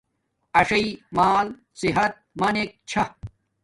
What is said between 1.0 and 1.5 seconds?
مال